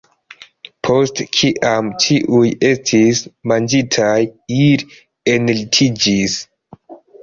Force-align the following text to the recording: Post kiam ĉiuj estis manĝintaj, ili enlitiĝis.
Post 0.87 1.21
kiam 1.39 1.91
ĉiuj 2.07 2.43
estis 2.71 3.23
manĝintaj, 3.55 4.19
ili 4.59 4.93
enlitiĝis. 5.39 6.45